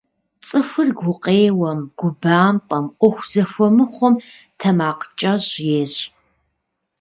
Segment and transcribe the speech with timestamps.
[0.45, 4.15] Цӏыхур гукъеуэм, губампӏэм, ӏуэху зэхуэмыхъум
[4.59, 5.99] тэмакъкӏэщӏ ещӏ.